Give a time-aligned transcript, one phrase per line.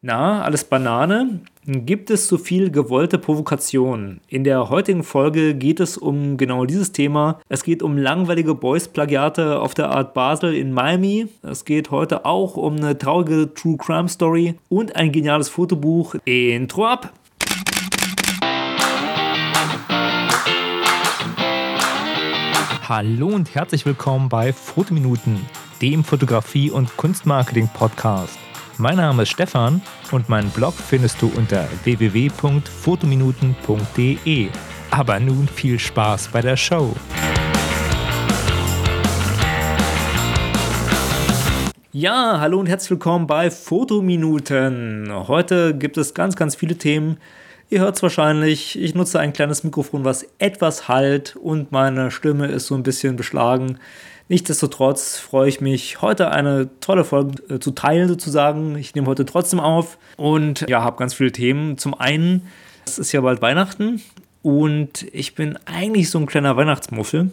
[0.00, 1.40] Na, alles Banane?
[1.66, 4.20] Gibt es so viel gewollte Provokation?
[4.28, 7.40] In der heutigen Folge geht es um genau dieses Thema.
[7.48, 11.26] Es geht um langweilige Boys-Plagiate auf der Art Basel in Miami.
[11.42, 16.14] Es geht heute auch um eine traurige True Crime Story und ein geniales Fotobuch.
[16.24, 17.12] Intro ab!
[22.88, 25.44] Hallo und herzlich willkommen bei Fotominuten,
[25.82, 28.38] dem Fotografie- und Kunstmarketing-Podcast.
[28.80, 29.82] Mein Name ist Stefan
[30.12, 34.50] und meinen Blog findest du unter www.fotominuten.de.
[34.92, 36.94] Aber nun viel Spaß bei der Show.
[41.90, 45.10] Ja, hallo und herzlich willkommen bei Fotominuten.
[45.26, 47.18] Heute gibt es ganz, ganz viele Themen.
[47.70, 52.46] Ihr hört es wahrscheinlich, ich nutze ein kleines Mikrofon, was etwas halt und meine Stimme
[52.46, 53.80] ist so ein bisschen beschlagen.
[54.28, 58.76] Nichtsdestotrotz freue ich mich, heute eine tolle Folge äh, zu teilen, sozusagen.
[58.76, 61.78] Ich nehme heute trotzdem auf und ja, habe ganz viele Themen.
[61.78, 62.46] Zum einen,
[62.84, 64.02] es ist ja bald Weihnachten
[64.42, 67.30] und ich bin eigentlich so ein kleiner Weihnachtsmuffel.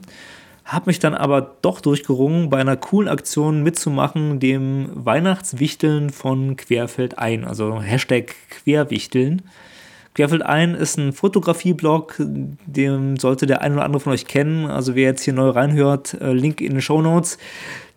[0.64, 7.20] Habe mich dann aber doch durchgerungen, bei einer coolen Aktion mitzumachen, dem Weihnachtswichteln von Querfeld
[7.20, 9.44] ein, also Hashtag Querwichteln.
[10.16, 14.66] Querfeld ein ist ein Fotografie-Blog, den sollte der ein oder andere von euch kennen.
[14.66, 17.38] Also wer jetzt hier neu reinhört, äh, Link in den Show Notes.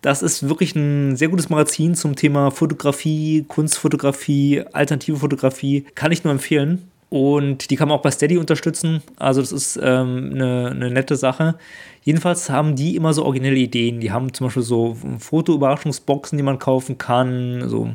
[0.01, 5.85] Das ist wirklich ein sehr gutes Magazin zum Thema Fotografie, Kunstfotografie, alternative Fotografie.
[5.95, 6.89] Kann ich nur empfehlen.
[7.09, 9.01] Und die kann man auch bei Steady unterstützen.
[9.17, 11.55] Also das ist ähm, eine, eine nette Sache.
[12.03, 13.99] Jedenfalls haben die immer so originelle Ideen.
[13.99, 17.67] Die haben zum Beispiel so Foto-Überraschungsboxen, die man kaufen kann.
[17.67, 17.91] So.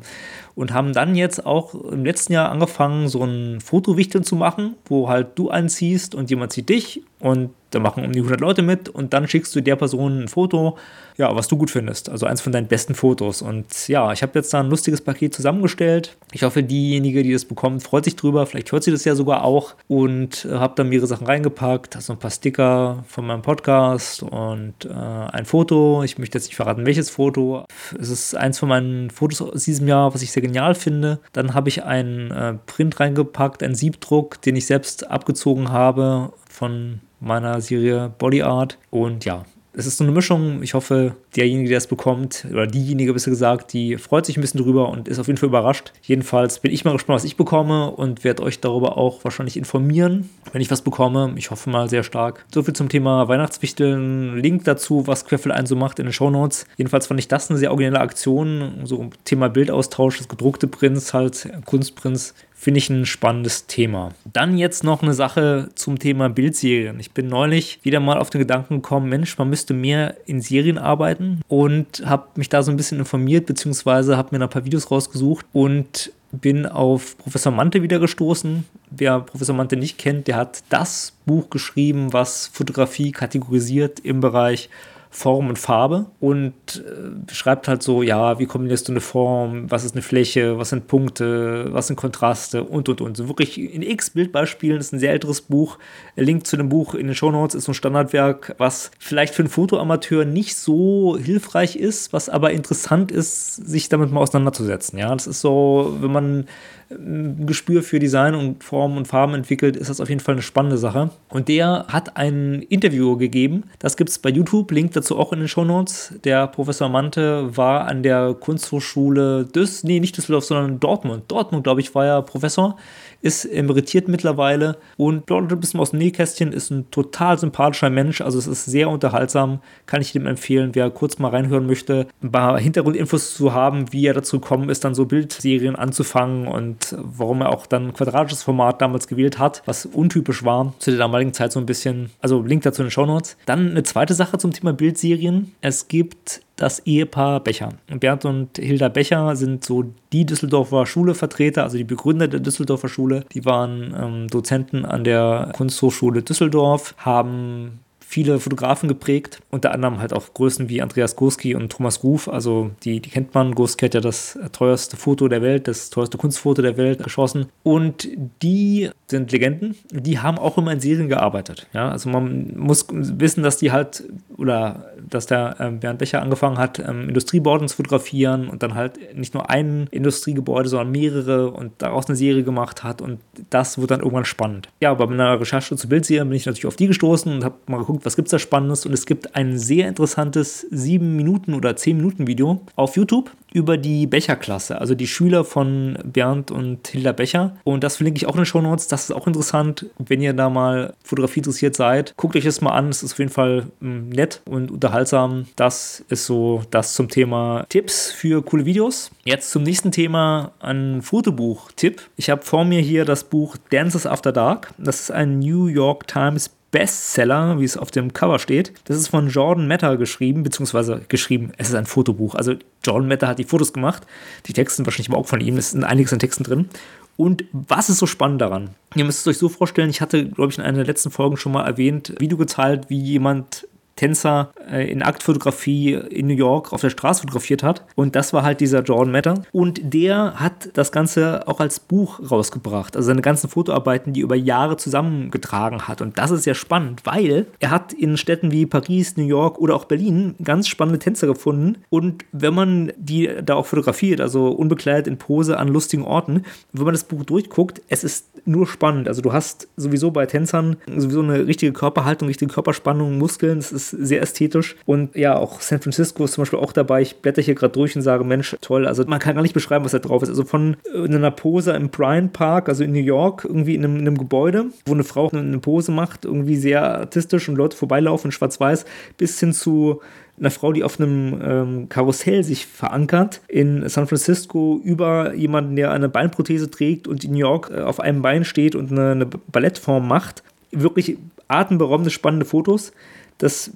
[0.54, 5.08] Und haben dann jetzt auch im letzten Jahr angefangen, so ein Fotowichteln zu machen, wo
[5.08, 8.88] halt du einziehst und jemand zieht dich und da machen um die 100 Leute mit
[8.88, 10.76] und dann schickst du der Person ein Foto,
[11.16, 12.08] ja, was du gut findest.
[12.08, 13.42] Also eins von deinen besten Fotos.
[13.42, 16.16] Und ja, ich habe jetzt da ein lustiges Paket zusammengestellt.
[16.32, 18.46] Ich hoffe, diejenige, die das bekommt, freut sich drüber.
[18.46, 19.74] Vielleicht hört sie das ja sogar auch.
[19.88, 21.96] Und äh, habe da mehrere Sachen reingepackt.
[21.96, 26.02] Also ein paar Sticker von meinem Podcast und äh, ein Foto.
[26.02, 27.64] Ich möchte jetzt nicht verraten, welches Foto.
[27.98, 31.20] Es ist eins von meinen Fotos aus diesem Jahr, was ich sehr genial finde.
[31.32, 37.00] Dann habe ich einen äh, Print reingepackt, einen Siebdruck, den ich selbst abgezogen habe von
[37.20, 38.78] meiner Serie Body Art.
[38.90, 39.44] Und ja,
[39.76, 40.62] es ist so eine Mischung.
[40.62, 44.62] Ich hoffe, derjenige, der es bekommt, oder diejenige besser gesagt, die freut sich ein bisschen
[44.62, 45.92] drüber und ist auf jeden Fall überrascht.
[46.02, 50.30] Jedenfalls bin ich mal gespannt, was ich bekomme und werde euch darüber auch wahrscheinlich informieren,
[50.52, 51.34] wenn ich was bekomme.
[51.36, 52.44] Ich hoffe mal sehr stark.
[52.52, 54.38] So viel zum Thema Weihnachtswichteln.
[54.38, 56.66] Link dazu, was Querfel 1 so macht in den Show Notes.
[56.76, 58.82] Jedenfalls fand ich das eine sehr originelle Aktion.
[58.84, 64.14] So Thema Bildaustausch, das gedruckte Prinz, halt Kunstprinz Finde ich ein spannendes Thema.
[64.32, 66.98] Dann jetzt noch eine Sache zum Thema Bildserien.
[66.98, 70.78] Ich bin neulich wieder mal auf den Gedanken gekommen, Mensch, man müsste mehr in Serien
[70.78, 74.90] arbeiten und habe mich da so ein bisschen informiert, beziehungsweise habe mir ein paar Videos
[74.90, 78.64] rausgesucht und bin auf Professor Mante wieder gestoßen.
[78.90, 84.70] Wer Professor Mante nicht kennt, der hat das Buch geschrieben, was Fotografie kategorisiert im Bereich
[85.16, 89.84] Form und Farbe und äh, beschreibt halt so, ja, wie kombinierst du eine Form, was
[89.84, 93.16] ist eine Fläche, was sind Punkte, was sind Kontraste und und und.
[93.16, 95.78] So wirklich in x Bildbeispielen ist ein sehr älteres Buch.
[96.16, 99.42] Link zu dem Buch in den Show Notes ist so ein Standardwerk, was vielleicht für
[99.42, 104.98] einen Fotoamateur nicht so hilfreich ist, was aber interessant ist, sich damit mal auseinanderzusetzen.
[104.98, 106.48] Ja, das ist so, wenn man
[106.90, 110.42] ein Gespür für Design und Form und Farben entwickelt, ist das auf jeden Fall eine
[110.42, 111.10] spannende Sache.
[111.28, 113.64] Und der hat ein Interview gegeben.
[113.78, 114.70] Das gibt es bei YouTube.
[114.70, 116.14] Link dazu auch in den Show Notes.
[116.24, 121.24] Der Professor Mante war an der Kunsthochschule Düs, nee, nicht Düsseldorf, sondern Dortmund.
[121.28, 122.76] Dortmund, glaube ich, war er Professor
[123.24, 128.20] ist emeritiert mittlerweile und plaudert ein bisschen aus dem Nähkästchen, ist ein total sympathischer Mensch,
[128.20, 132.30] also es ist sehr unterhaltsam, kann ich dem empfehlen, wer kurz mal reinhören möchte, ein
[132.30, 137.40] paar Hintergrundinfos zu haben, wie er dazu gekommen ist, dann so Bildserien anzufangen und warum
[137.40, 141.32] er auch dann ein quadratisches Format damals gewählt hat, was untypisch war zu der damaligen
[141.32, 143.36] Zeit so ein bisschen, also Link dazu in den Show Notes.
[143.46, 145.52] Dann eine zweite Sache zum Thema Bildserien.
[145.60, 147.70] Es gibt das Ehepaar Becher.
[147.88, 153.24] Bernd und Hilda Becher sind so die Düsseldorfer Schulevertreter, also die Begründer der Düsseldorfer Schule.
[153.32, 160.12] Die waren ähm, Dozenten an der Kunsthochschule Düsseldorf, haben viele Fotografen geprägt, unter anderem halt
[160.12, 163.54] auch Größen wie Andreas Gurski und Thomas Ruf, also die, die kennt man.
[163.54, 168.08] Gurski hat ja das teuerste Foto der Welt, das teuerste Kunstfoto der Welt geschossen und
[168.42, 171.66] die sind Legenden, die haben auch immer in Serien gearbeitet.
[171.72, 174.04] Ja, also man muss wissen, dass die halt,
[174.36, 179.16] oder dass der ähm, Bernd Becher angefangen hat, ähm, Industriebauten zu fotografieren und dann halt
[179.16, 183.90] nicht nur ein Industriegebäude, sondern mehrere und daraus eine Serie gemacht hat und das wird
[183.90, 184.68] dann irgendwann spannend.
[184.80, 187.78] Ja, bei meiner Recherche zu Bildserien bin ich natürlich auf die gestoßen und habe mal
[187.78, 188.86] geguckt, was gibt es da Spannendes?
[188.86, 193.76] Und es gibt ein sehr interessantes 7 Minuten oder 10 Minuten Video auf YouTube über
[193.76, 197.56] die Becher-Klasse, also die Schüler von Bernd und Hilda Becher.
[197.62, 198.88] Und das verlinke ich auch in den Show Notes.
[198.88, 202.14] Das ist auch interessant, wenn ihr da mal Fotografie interessiert seid.
[202.16, 202.88] Guckt euch das mal an.
[202.88, 205.46] Es ist auf jeden Fall hm, nett und unterhaltsam.
[205.54, 209.12] Das ist so das zum Thema Tipps für coole Videos.
[209.24, 212.02] Jetzt zum nächsten Thema ein Fotobuch-Tipp.
[212.16, 214.74] Ich habe vor mir hier das Buch Dances After Dark.
[214.78, 218.72] Das ist ein New York Times Bestseller, wie es auf dem Cover steht.
[218.86, 222.34] Das ist von Jordan Meta geschrieben, beziehungsweise geschrieben, es ist ein Fotobuch.
[222.34, 224.02] Also Jordan Meta hat die Fotos gemacht.
[224.46, 225.56] Die Texte sind wahrscheinlich aber auch von ihm.
[225.56, 226.68] Es sind einiges an Texten drin.
[227.16, 228.70] Und was ist so spannend daran?
[228.96, 231.36] Ihr müsst es euch so vorstellen, ich hatte, glaube ich, in einer der letzten Folgen
[231.36, 236.80] schon mal erwähnt, Video geteilt, wie jemand Tänzer äh, in Aktfotografie in New York auf
[236.80, 237.84] der Straße fotografiert hat.
[237.94, 239.42] Und das war halt dieser Jordan Matter.
[239.52, 242.96] Und der hat das Ganze auch als Buch rausgebracht.
[242.96, 246.02] Also seine ganzen Fotoarbeiten, die über Jahre zusammengetragen hat.
[246.02, 249.74] Und das ist sehr spannend, weil er hat in Städten wie Paris, New York oder
[249.74, 251.78] auch Berlin ganz spannende Tänzer gefunden.
[251.90, 256.84] Und wenn man die da auch fotografiert, also unbekleidet in Pose an lustigen Orten, wenn
[256.84, 259.08] man das Buch durchguckt, es ist nur spannend.
[259.08, 263.58] Also du hast sowieso bei Tänzern sowieso eine richtige Körperhaltung, richtige Körperspannung, Muskeln.
[263.58, 264.76] Es ist sehr ästhetisch.
[264.86, 267.02] Und ja, auch San Francisco ist zum Beispiel auch dabei.
[267.02, 268.86] Ich blätter hier gerade durch und sage, Mensch, toll.
[268.86, 270.28] Also man kann gar nicht beschreiben, was da drauf ist.
[270.28, 273.96] Also von äh, einer Pose im Bryant Park, also in New York, irgendwie in einem,
[273.96, 278.32] in einem Gebäude, wo eine Frau eine Pose macht, irgendwie sehr artistisch und Leute vorbeilaufen,
[278.32, 278.84] schwarz-weiß,
[279.16, 280.00] bis hin zu
[280.38, 285.92] einer Frau, die auf einem ähm, Karussell sich verankert in San Francisco über jemanden, der
[285.92, 289.26] eine Beinprothese trägt und in New York äh, auf einem Bein steht und eine, eine
[289.26, 290.42] Ballettform macht.
[290.72, 292.92] Wirklich atemberaubende, spannende Fotos.
[293.38, 293.72] Das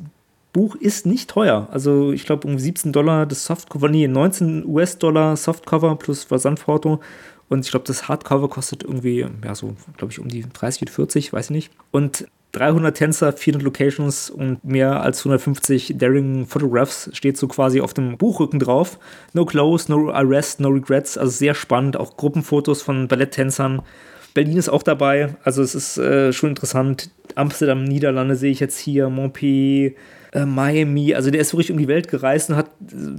[0.53, 1.69] Buch ist nicht teuer.
[1.71, 7.01] Also ich glaube um 17 Dollar das Softcover, nee, 19 US-Dollar Softcover plus Versandfoto.
[7.49, 10.93] Und ich glaube, das Hardcover kostet irgendwie, ja, so, glaube ich, um die 30 oder
[10.93, 11.73] 40, weiß ich nicht.
[11.91, 17.95] Und 300 Tänzer, 400 Locations und mehr als 150 Daring Photographs steht so quasi auf
[17.95, 18.99] dem Buchrücken drauf.
[19.35, 21.19] No Clothes, no Arrest, no Regrets.
[21.19, 21.97] Also sehr spannend.
[21.97, 23.83] Auch Gruppenfotos von Balletttänzern.
[24.35, 25.35] Berlin ist auch dabei.
[25.45, 27.11] Also es ist äh, schon interessant.
[27.35, 29.93] Amsterdam, Niederlande sehe ich jetzt hier, Montpellier,
[30.33, 31.15] äh, Miami.
[31.15, 32.71] Also der ist wirklich um die Welt gereist und hat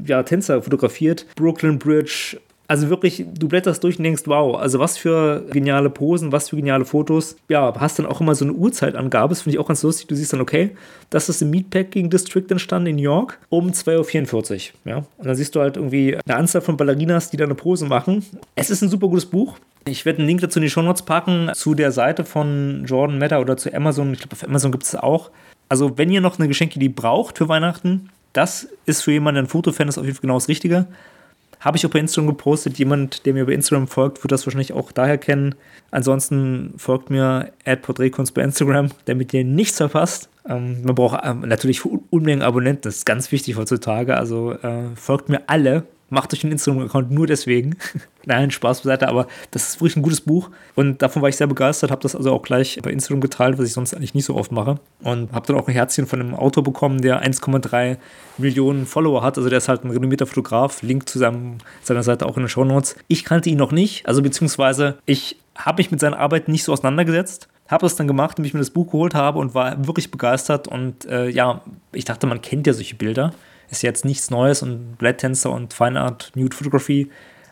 [0.06, 1.26] ja, Tänzer fotografiert.
[1.36, 2.38] Brooklyn Bridge.
[2.70, 6.56] Also wirklich, du blätterst durch und denkst, wow, also was für geniale Posen, was für
[6.56, 7.36] geniale Fotos.
[7.50, 10.06] Ja, hast dann auch immer so eine Uhrzeitangabe, das finde ich auch ganz lustig.
[10.06, 10.70] Du siehst dann, okay,
[11.10, 14.54] das ist im Meatpacking District entstanden in New York um 2.44
[14.86, 14.92] Uhr.
[14.92, 14.98] Ja?
[15.18, 18.24] Und dann siehst du halt irgendwie eine Anzahl von Ballerinas, die da eine Pose machen.
[18.54, 19.58] Es ist ein super gutes Buch.
[19.90, 23.18] Ich werde einen Link dazu in die Show Notes packen, zu der Seite von Jordan
[23.18, 24.14] Meta oder zu Amazon.
[24.14, 25.32] Ich glaube, auf Amazon gibt es auch.
[25.68, 29.48] Also, wenn ihr noch eine Geschenkidee braucht für Weihnachten, das ist für jemanden, der ein
[29.48, 30.88] Fotofan ist, auf jeden Fall genau das Richtige.
[31.60, 32.80] Habe ich auch bei Instagram gepostet.
[32.80, 35.56] Jemand, der mir bei Instagram folgt, wird das wahrscheinlich auch daher kennen.
[35.92, 37.52] Ansonsten folgt mir
[37.82, 40.30] Porträtkunst bei Instagram, damit ihr nichts verpasst.
[40.48, 44.16] Ähm, man braucht ähm, natürlich Unmengen Abonnenten, das ist ganz wichtig heutzutage.
[44.16, 47.78] Also äh, folgt mir alle Macht euch einen Instagram-Account nur deswegen.
[48.26, 50.50] Nein, Spaß beiseite, aber das ist wirklich ein gutes Buch.
[50.76, 53.66] Und davon war ich sehr begeistert, habe das also auch gleich bei Instagram geteilt, was
[53.66, 54.80] ich sonst eigentlich nicht so oft mache.
[55.04, 57.98] Und habe dann auch ein Herzchen von einem Autor bekommen, der 1,3
[58.38, 62.26] Millionen Follower hat, also der ist halt ein renommierter Fotograf, Link zu seinem, seiner Seite
[62.26, 62.96] auch in den Show Notes.
[63.08, 66.72] Ich kannte ihn noch nicht, also beziehungsweise ich habe mich mit seinen Arbeiten nicht so
[66.72, 70.10] auseinandergesetzt, habe es dann gemacht, indem ich mir das Buch geholt habe und war wirklich
[70.10, 70.68] begeistert.
[70.68, 73.34] Und äh, ja, ich dachte, man kennt ja solche Bilder
[73.70, 77.10] ist jetzt nichts Neues und Black Tensor und Fine Art, Nude Photography.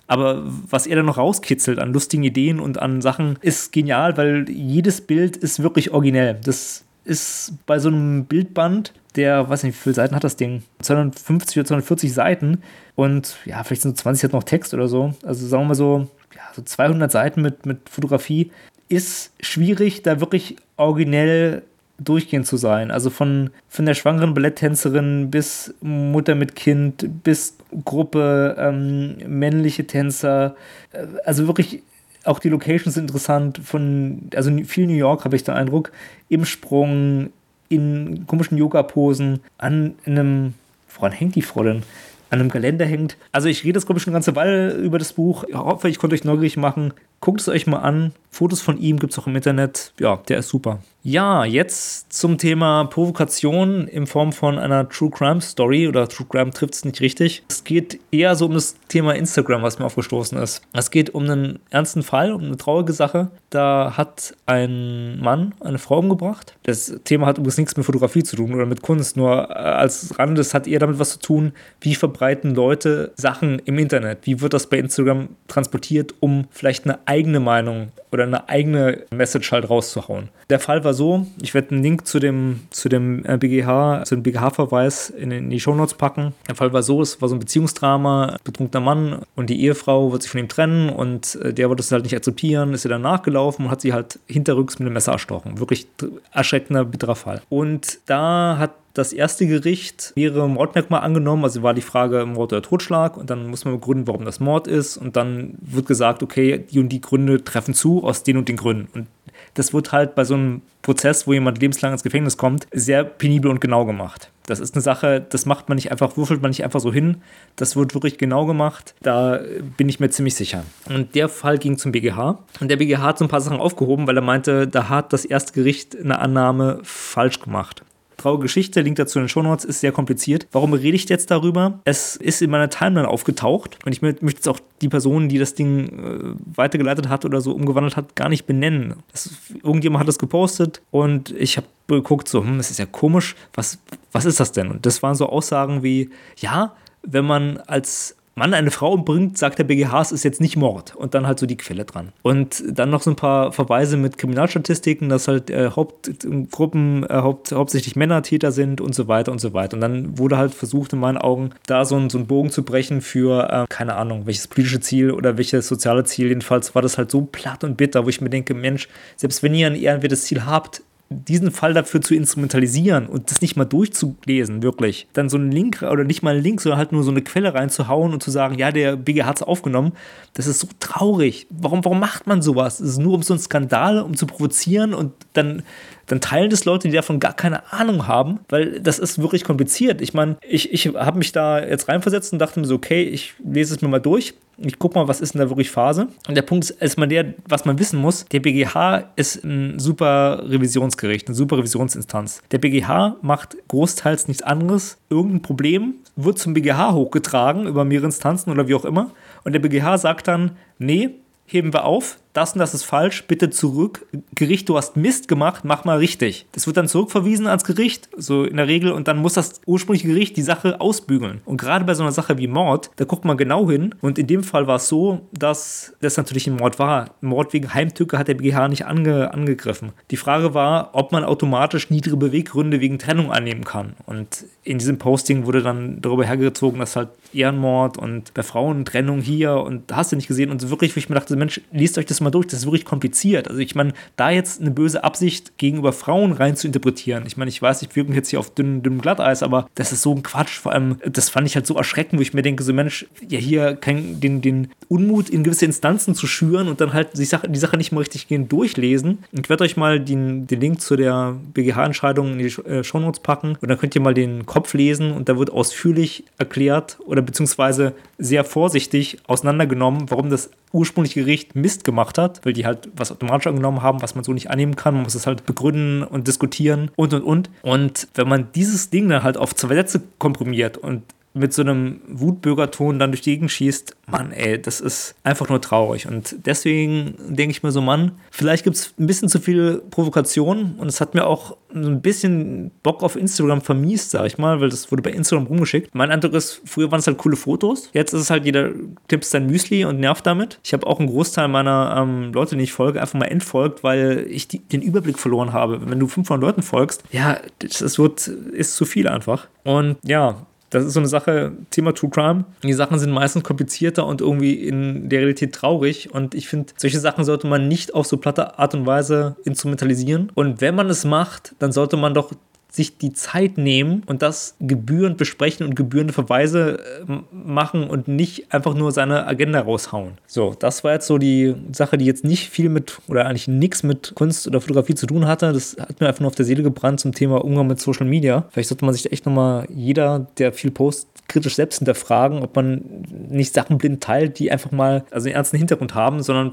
[0.07, 4.49] Aber was er dann noch rauskitzelt an lustigen Ideen und an Sachen, ist genial, weil
[4.49, 6.39] jedes Bild ist wirklich originell.
[6.43, 10.63] Das ist bei so einem Bildband, der, weiß nicht, wie viele Seiten hat das Ding?
[10.81, 12.63] 250 oder 240 Seiten
[12.95, 15.13] und ja, vielleicht sind so 20 hat noch Text oder so.
[15.23, 18.51] Also sagen wir mal so, ja, so 200 Seiten mit, mit Fotografie.
[18.89, 21.63] Ist schwierig, da wirklich originell
[21.99, 22.91] durchgehend zu sein.
[22.91, 30.55] Also von, von der schwangeren Balletttänzerin bis Mutter mit Kind, bis Gruppe, ähm, männliche Tänzer.
[30.91, 31.83] Äh, also wirklich
[32.23, 33.59] auch die Locations sind interessant.
[33.63, 35.91] Von, also viel New York habe ich den Eindruck.
[36.29, 37.31] Im Sprung,
[37.69, 40.53] in komischen Yoga-Posen, an einem.
[40.95, 41.83] Woran hängt die Frau denn?
[42.29, 43.17] an einem Kalender hängt.
[43.31, 45.45] Also ich rede jetzt, glaube ich, schon eine ganze Weile über das Buch.
[45.47, 46.93] Ich hoffe, ich konnte euch neugierig machen.
[47.19, 48.13] Guckt es euch mal an.
[48.29, 49.93] Fotos von ihm gibt es auch im Internet.
[49.99, 50.79] Ja, der ist super.
[51.01, 56.51] Ja, jetzt zum Thema Provokation in Form von einer True Crime Story oder True Crime
[56.51, 57.43] trifft es nicht richtig.
[57.49, 60.61] Es geht eher so um das Thema Instagram, was mir aufgestoßen ist.
[60.73, 63.31] Es geht um einen ernsten Fall, um eine traurige Sache.
[63.49, 66.55] Da hat ein Mann eine Frau umgebracht.
[66.63, 70.19] Das Thema hat übrigens nichts mit Fotografie zu tun oder mit Kunst, nur äh, als
[70.19, 74.19] Rand, das hat eher damit was zu tun, wie verbreiten Leute Sachen im Internet?
[74.23, 79.51] Wie wird das bei Instagram transportiert, um vielleicht eine eigene Meinung oder eine eigene Message
[79.51, 80.29] halt rauszuhauen.
[80.49, 84.23] Der Fall war so, ich werde einen Link zu dem, zu dem BGH, zu dem
[84.23, 86.33] BGH-Verweis in, in die Shownotes packen.
[86.47, 90.21] Der Fall war so, es war so ein Beziehungsdrama, betrunkener Mann und die Ehefrau wird
[90.21, 93.01] sich von ihm trennen und äh, der wollte es halt nicht akzeptieren, ist ihr dann
[93.01, 95.59] nachgelaufen und hat sie halt hinterrücks mit dem Messer erstochen.
[95.59, 95.87] Wirklich
[96.31, 97.41] erschreckender, bitterer Fall.
[97.49, 101.43] Und da hat das erste Gericht mehrere Mordmerkmale angenommen.
[101.43, 104.67] Also war die Frage Mord oder Totschlag und dann muss man begründen, warum das Mord
[104.67, 104.97] ist.
[104.97, 108.57] Und dann wird gesagt, okay, die und die Gründe treffen zu aus den und den
[108.57, 108.87] Gründen.
[108.93, 109.07] Und
[109.53, 113.51] das wird halt bei so einem Prozess, wo jemand lebenslang ins Gefängnis kommt, sehr penibel
[113.51, 114.31] und genau gemacht.
[114.45, 117.17] Das ist eine Sache, das macht man nicht einfach, würfelt man nicht einfach so hin.
[117.55, 118.95] Das wird wirklich genau gemacht.
[119.01, 119.41] Da
[119.75, 120.63] bin ich mir ziemlich sicher.
[120.87, 122.39] Und der Fall ging zum BGH.
[122.61, 125.25] Und der BGH hat so ein paar Sachen aufgehoben, weil er meinte, da hat das
[125.25, 127.83] erste Gericht eine Annahme falsch gemacht
[128.17, 130.47] traurige Geschichte, Link dazu in den Shownotes, ist sehr kompliziert.
[130.51, 131.79] Warum rede ich jetzt darüber?
[131.85, 135.53] Es ist in meiner Timeline aufgetaucht und ich möchte jetzt auch die Person, die das
[135.53, 138.95] Ding äh, weitergeleitet hat oder so umgewandelt hat, gar nicht benennen.
[139.11, 139.29] Das,
[139.63, 143.79] irgendjemand hat das gepostet und ich habe geguckt, so, hm, das ist ja komisch, was,
[144.11, 144.69] was ist das denn?
[144.69, 149.57] Und das waren so Aussagen wie, ja, wenn man als Mann eine Frau umbringt, sagt
[149.57, 150.95] der BGH, es ist jetzt nicht Mord.
[150.95, 152.09] Und dann halt so die Quelle dran.
[152.21, 157.51] Und dann noch so ein paar Verweise mit Kriminalstatistiken, dass halt äh, Hauptgruppen äh, haupt,
[157.51, 159.75] hauptsächlich Männertäter sind und so weiter und so weiter.
[159.75, 162.63] Und dann wurde halt versucht, in meinen Augen, da so, ein, so einen Bogen zu
[162.63, 166.27] brechen für, äh, keine Ahnung, welches politische Ziel oder welches soziale Ziel.
[166.27, 169.55] Jedenfalls war das halt so platt und bitter, wo ich mir denke, Mensch, selbst wenn
[169.55, 174.61] ihr ein ehrenwertes Ziel habt, diesen Fall dafür zu instrumentalisieren und das nicht mal durchzulesen,
[174.61, 177.21] wirklich, dann so einen Link oder nicht mal einen Link, sondern halt nur so eine
[177.21, 179.93] Quelle reinzuhauen und zu sagen, ja, der BG hat es aufgenommen,
[180.33, 181.47] das ist so traurig.
[181.49, 182.79] Warum, warum macht man sowas?
[182.79, 185.63] Es ist nur um so einen Skandal, um zu provozieren und dann
[186.07, 190.01] dann teilen das Leute, die davon gar keine Ahnung haben, weil das ist wirklich kompliziert.
[190.01, 193.33] Ich meine, ich, ich habe mich da jetzt reinversetzt und dachte mir so, okay, ich
[193.43, 194.33] lese es mir mal durch.
[194.59, 196.07] Ich gucke mal, was ist denn da wirklich Phase.
[196.27, 200.43] Und der Punkt ist erstmal der, was man wissen muss, der BGH ist ein super
[200.47, 202.41] Revisionsgericht, eine super Revisionsinstanz.
[202.51, 204.97] Der BGH macht großteils nichts anderes.
[205.09, 209.11] Irgendein Problem wird zum BGH hochgetragen über mehrere Instanzen oder wie auch immer.
[209.43, 211.11] Und der BGH sagt dann, nee,
[211.45, 214.05] heben wir auf, das und das ist falsch, bitte zurück.
[214.35, 216.45] Gericht, du hast Mist gemacht, mach mal richtig.
[216.51, 220.07] Das wird dann zurückverwiesen ans Gericht, so in der Regel, und dann muss das ursprüngliche
[220.07, 221.41] Gericht die Sache ausbügeln.
[221.45, 223.95] Und gerade bei so einer Sache wie Mord, da guckt man genau hin.
[224.01, 227.15] Und in dem Fall war es so, dass das natürlich ein Mord war.
[227.21, 229.93] Mord wegen Heimtücke hat der BGH nicht ange angegriffen.
[230.11, 233.93] Die Frage war, ob man automatisch niedrige Beweggründe wegen Trennung annehmen kann.
[234.05, 239.21] Und in diesem Posting wurde dann darüber hergezogen, dass halt Ehrenmord und bei Frauen Trennung
[239.21, 240.51] hier und hast du nicht gesehen.
[240.51, 242.65] Und wirklich, wo ich mir dachte, Mensch, liest euch das mal mal durch, das ist
[242.65, 243.47] wirklich kompliziert.
[243.47, 247.23] Also ich meine, da jetzt eine böse Absicht gegenüber Frauen rein zu interpretieren.
[247.25, 250.01] Ich meine, ich weiß, ich wirke jetzt hier auf dünnem, dünnem Glatteis, aber das ist
[250.01, 250.59] so ein Quatsch.
[250.59, 253.39] Vor allem, das fand ich halt so erschreckend, wo ich mir denke, so Mensch, ja
[253.39, 257.49] hier kein, den, den Unmut in gewisse Instanzen zu schüren und dann halt die Sache,
[257.49, 259.19] die Sache nicht mal richtig gehen durchlesen.
[259.31, 263.57] Ich werde euch mal den, den Link zu der BGH-Entscheidung in die äh, Shownotes packen
[263.61, 267.93] und dann könnt ihr mal den Kopf lesen und da wird ausführlich erklärt oder beziehungsweise
[268.17, 273.47] sehr vorsichtig auseinandergenommen, warum das ursprüngliche Gericht Mist gemacht hat, weil die halt was automatisch
[273.47, 274.93] angenommen haben, was man so nicht annehmen kann.
[274.93, 277.49] Man muss es halt begründen und diskutieren und und und.
[277.61, 281.03] Und wenn man dieses Ding dann halt auf zwei Sätze komprimiert und
[281.37, 285.61] mit so einem Wutbürgerton dann durch die Gegend schießt, Mann, ey, das ist einfach nur
[285.61, 286.07] traurig.
[286.07, 290.75] Und deswegen denke ich mir so, Mann, vielleicht gibt es ein bisschen zu viel Provokation
[290.77, 294.61] und es hat mir auch so ein bisschen Bock auf Instagram vermiest, sag ich mal,
[294.61, 295.93] weil das wurde bei Instagram rumgeschickt.
[295.93, 297.89] Mein Eindruck ist, früher waren es halt coole Fotos.
[297.93, 298.71] Jetzt ist es halt, jeder
[299.07, 300.59] tippt sein Müsli und nervt damit.
[300.63, 304.25] Ich habe auch einen Großteil meiner ähm, Leute, die ich folge, einfach mal entfolgt, weil
[304.29, 305.81] ich die, den Überblick verloren habe.
[305.89, 309.47] Wenn du 500 Leuten folgst, ja, das, das wird, ist zu viel einfach.
[309.63, 312.45] Und ja, das ist so eine Sache, Thema True Crime.
[312.63, 316.13] Die Sachen sind meistens komplizierter und irgendwie in der Realität traurig.
[316.13, 320.31] Und ich finde, solche Sachen sollte man nicht auf so platte Art und Weise instrumentalisieren.
[320.35, 322.31] Und wenn man es macht, dann sollte man doch
[322.77, 328.53] sich die Zeit nehmen und das gebührend besprechen und gebührende Verweise äh, machen und nicht
[328.53, 330.13] einfach nur seine Agenda raushauen.
[330.25, 333.83] So, das war jetzt so die Sache, die jetzt nicht viel mit oder eigentlich nichts
[333.83, 335.51] mit Kunst oder Fotografie zu tun hatte.
[335.51, 338.45] Das hat mir einfach nur auf der Seele gebrannt zum Thema Umgang mit Social Media.
[338.51, 342.81] Vielleicht sollte man sich echt nochmal jeder, der viel postet, kritisch selbst hinterfragen, ob man
[343.29, 346.51] nicht Sachen blind teilt, die einfach mal also einen ernsten Hintergrund haben, sondern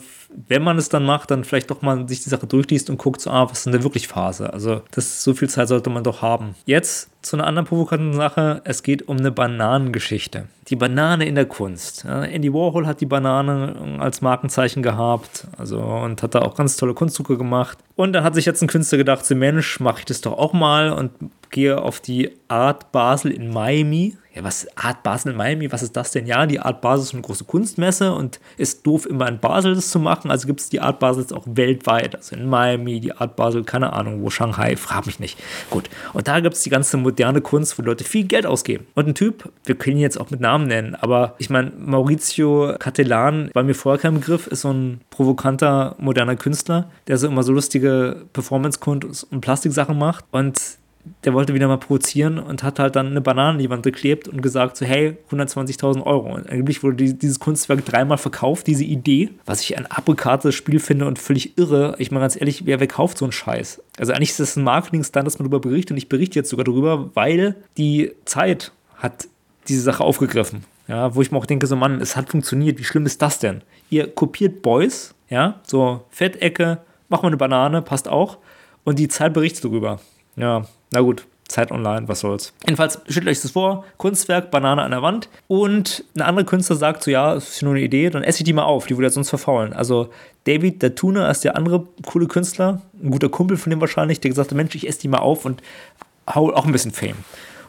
[0.49, 3.21] wenn man es dann macht, dann vielleicht doch mal sich die Sache durchliest und guckt
[3.21, 4.53] so, ah, was ist denn da wirklich Phase?
[4.53, 6.55] Also das so viel Zeit sollte man doch haben.
[6.67, 8.61] Jetzt zu einer anderen provokanten Sache.
[8.65, 10.47] Es geht um eine Bananengeschichte.
[10.69, 12.05] Die Banane in der Kunst.
[12.05, 16.95] Andy Warhol hat die Banane als Markenzeichen gehabt also, und hat da auch ganz tolle
[16.95, 17.79] Kunstdrucke gemacht.
[17.97, 20.53] Und dann hat sich jetzt ein Künstler gedacht, so Mensch, mache ich das doch auch
[20.53, 21.11] mal und
[21.51, 24.17] gehe auf die Art Basel in Miami.
[24.35, 26.27] Ja, was Art Basel in Miami, was ist das denn?
[26.27, 29.91] Ja, die Art Basel ist eine große Kunstmesse und ist doof, immer in Basel das
[29.91, 30.33] zu machen.
[30.33, 32.17] Also gibt es die Art Basel jetzt auch weltweit.
[32.17, 35.39] Also in Miami, die Art Basel, keine Ahnung, wo Shanghai, frag mich nicht.
[35.71, 35.89] Gut.
[36.13, 38.87] Und da gibt es die ganze moderne Kunst, wo Leute viel Geld ausgeben.
[38.95, 42.75] Und ein Typ, wir können ihn jetzt auch mit Namen nennen, aber ich meine, Maurizio
[42.81, 47.45] Cattelan, war mir vorher kein Begriff, ist so ein provokanter, moderner Künstler, der so immer
[47.45, 50.25] so lustige Performance-Kunst und Plastiksachen macht.
[50.33, 50.61] Und
[51.25, 54.29] der wollte wieder mal provozieren und hat halt dann eine Banane an die Wand geklebt
[54.29, 56.35] und gesagt so, hey, 120.000 Euro.
[56.35, 60.81] Und angeblich wurde die, dieses Kunstwerk dreimal verkauft, diese Idee, was ich ein abrikates Spiel
[60.81, 61.95] finde und völlig irre.
[61.99, 63.83] Ich meine ganz ehrlich, wer, wer kauft so einen Scheiß?
[63.99, 66.65] Also eigentlich ist das ein Marketing-Stand, dass man darüber berichtet und ich berichte jetzt sogar
[66.65, 69.29] darüber, weil die Zeit hat
[69.69, 70.65] diese Sache aufgegriffen.
[70.89, 73.39] Ja, wo ich mir auch denke, so Mann, es hat funktioniert, wie schlimm ist das
[73.39, 73.63] denn?
[73.89, 78.39] Ihr kopiert Boys, ja, so Fettecke, mach mal eine Banane, passt auch.
[78.85, 80.01] Und die Zeit berichtet darüber.
[80.37, 82.53] Ja, na gut, Zeit online, was soll's.
[82.65, 87.03] Jedenfalls stellt euch das vor, Kunstwerk, Banane an der Wand und ein anderer Künstler sagt
[87.03, 89.07] so, ja, das ist nur eine Idee, dann esse ich die mal auf, die würde
[89.07, 89.73] ja sonst verfaulen.
[89.73, 90.11] Also
[90.45, 94.31] David der Tuner ist der andere coole Künstler, ein guter Kumpel von dem wahrscheinlich, der
[94.31, 95.63] gesagt hat, Mensch, ich esse die mal auf und
[96.33, 97.17] hau auch ein bisschen Fame.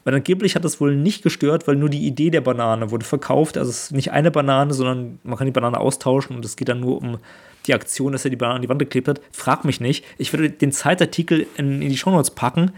[0.06, 3.58] Und angeblich hat das wohl nicht gestört, weil nur die Idee der Banane wurde verkauft.
[3.58, 6.70] Also es ist nicht eine Banane, sondern man kann die Banane austauschen und es geht
[6.70, 7.18] dann nur um
[7.66, 9.20] die Aktion, dass er die Banane an die Wand geklebt hat.
[9.32, 10.06] Frag mich nicht.
[10.20, 12.72] Ich würde den Zeitartikel in, in die Shownotes packen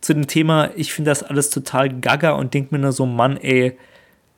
[0.00, 0.70] zu dem Thema.
[0.76, 3.76] Ich finde das alles total gaga und denke mir nur so, Mann, ey,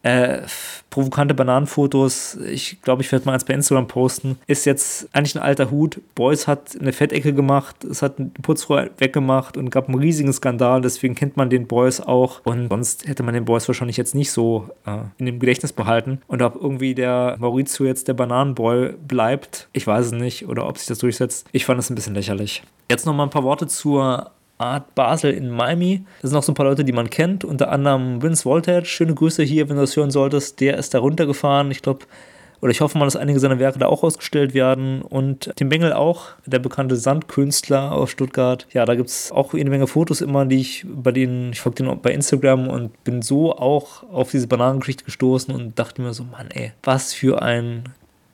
[0.03, 0.43] äh,
[0.91, 5.43] provokante Bananenfotos, ich glaube, ich werde mal eins bei Instagram posten, ist jetzt eigentlich ein
[5.43, 6.01] alter Hut.
[6.15, 10.81] Boys hat eine Fettecke gemacht, es hat ein Putzrohr weggemacht und gab einen riesigen Skandal,
[10.81, 14.31] deswegen kennt man den Boys auch und sonst hätte man den Boys wahrscheinlich jetzt nicht
[14.31, 19.69] so äh, in dem Gedächtnis behalten und ob irgendwie der Maurizio jetzt der Bananenboy bleibt,
[19.73, 21.47] ich weiß es nicht oder ob sich das durchsetzt.
[21.53, 22.63] Ich fand es ein bisschen lächerlich.
[22.91, 26.05] Jetzt noch mal ein paar Worte zur Art Basel in Miami.
[26.21, 28.87] Das sind noch so ein paar Leute, die man kennt, unter anderem Vince Voltage.
[28.87, 30.61] Schöne Grüße hier, wenn du das hören solltest.
[30.61, 31.71] Der ist da runtergefahren.
[31.71, 32.05] Ich glaube,
[32.61, 35.03] oder ich hoffe mal, dass einige seiner Werke da auch ausgestellt werden.
[35.03, 38.67] Und Tim Bengel auch, der bekannte Sandkünstler aus Stuttgart.
[38.73, 41.85] Ja, da gibt es auch eine Menge Fotos immer, die ich bei denen, ich folge
[41.85, 46.25] denen bei Instagram und bin so auch auf diese Bananengeschichte gestoßen und dachte mir so,
[46.25, 47.85] Mann, ey, was für ein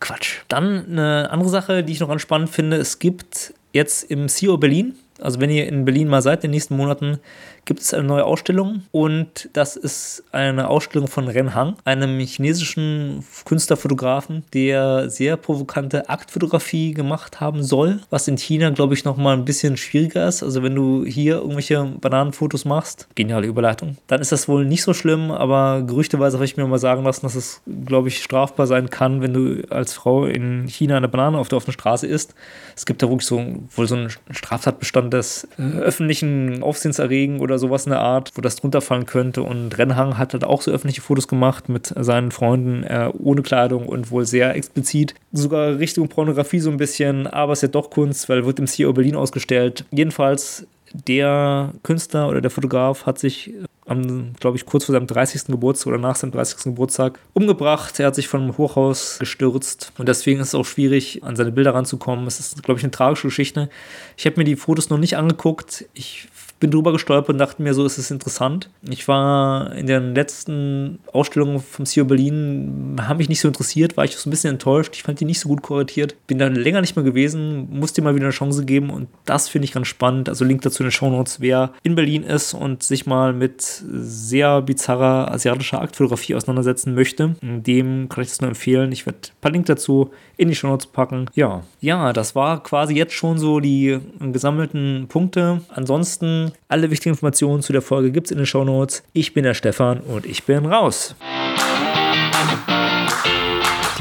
[0.00, 0.40] Quatsch.
[0.48, 4.56] Dann eine andere Sache, die ich noch ganz spannend finde, es gibt jetzt im CEO
[4.56, 7.20] Berlin also wenn ihr in Berlin mal seid in den nächsten Monaten,
[7.64, 13.24] gibt es eine neue Ausstellung und das ist eine Ausstellung von Ren Hang, einem chinesischen
[13.44, 19.44] Künstlerfotografen, der sehr provokante Aktfotografie gemacht haben soll, was in China, glaube ich, nochmal ein
[19.44, 20.42] bisschen schwieriger ist.
[20.42, 24.94] Also wenn du hier irgendwelche Bananenfotos machst, geniale Überleitung, dann ist das wohl nicht so
[24.94, 28.90] schlimm, aber gerüchteweise habe ich mir mal sagen lassen, dass es, glaube ich, strafbar sein
[28.90, 32.34] kann, wenn du als Frau in China eine Banane auf der offenen Straße isst.
[32.76, 33.42] Es gibt da wirklich so
[33.74, 38.32] wohl so einen Straftatbestand des äh, öffentlichen Aufsehens erregen oder oder sowas in der Art,
[38.34, 39.42] wo das drunter fallen könnte.
[39.42, 43.88] Und Rennhang hat halt auch so öffentliche Fotos gemacht mit seinen Freunden äh, ohne Kleidung
[43.88, 45.14] und wohl sehr explizit.
[45.32, 48.66] Sogar Richtung Pornografie so ein bisschen, aber es ist ja doch Kunst, weil wird im
[48.66, 49.84] CEO Berlin ausgestellt.
[49.90, 53.52] Jedenfalls der Künstler oder der Fotograf hat sich
[53.86, 55.46] am, glaube ich, kurz vor seinem 30.
[55.46, 56.64] Geburtstag oder nach seinem 30.
[56.64, 57.98] Geburtstag umgebracht.
[57.98, 61.52] Er hat sich von einem Hochhaus gestürzt und deswegen ist es auch schwierig, an seine
[61.52, 62.26] Bilder ranzukommen.
[62.26, 63.68] Es ist, glaube ich, eine tragische Geschichte.
[64.16, 65.86] Ich habe mir die Fotos noch nicht angeguckt.
[65.94, 66.28] Ich
[66.60, 68.70] bin drüber gestolpert und dachte mir, so ist es interessant.
[68.88, 74.04] Ich war in den letzten Ausstellungen vom CEO Berlin, haben mich nicht so interessiert, war
[74.04, 74.94] ich so ein bisschen enttäuscht.
[74.94, 76.14] Ich fand die nicht so gut kuratiert.
[76.26, 79.66] Bin da länger nicht mehr gewesen, musste mal wieder eine Chance geben und das finde
[79.66, 80.28] ich ganz spannend.
[80.28, 83.62] Also Link dazu in den Show Notes, wer in Berlin ist und sich mal mit
[83.62, 88.92] sehr bizarrer asiatischer Aktfotografie auseinandersetzen möchte, dem kann ich das nur empfehlen.
[88.92, 91.26] Ich werde ein paar Links dazu in die Show Notes packen.
[91.34, 95.60] Ja, ja, das war quasi jetzt schon so die gesammelten Punkte.
[95.68, 99.02] Ansonsten alle wichtigen Informationen zu der Folge gibt es in den Show Notes.
[99.12, 101.14] Ich bin der Stefan und ich bin raus.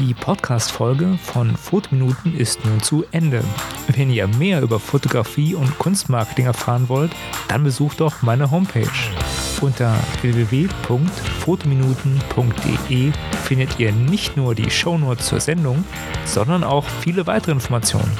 [0.00, 3.44] Die Podcast-Folge von Fotominuten ist nun zu Ende.
[3.94, 7.12] Wenn ihr mehr über Fotografie und Kunstmarketing erfahren wollt,
[7.46, 8.90] dann besucht doch meine Homepage.
[9.60, 13.12] Unter www.fotominuten.de
[13.44, 15.84] findet ihr nicht nur die Shownotes zur Sendung,
[16.24, 18.10] sondern auch viele weitere Informationen.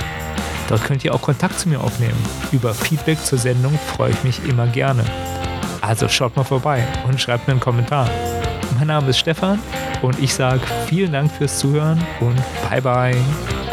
[0.68, 2.18] Dort könnt ihr auch Kontakt zu mir aufnehmen.
[2.52, 5.04] Über Feedback zur Sendung freue ich mich immer gerne.
[5.80, 8.08] Also schaut mal vorbei und schreibt mir einen Kommentar.
[8.78, 9.58] Mein Name ist Stefan
[10.02, 13.63] und ich sage vielen Dank fürs Zuhören und bye bye.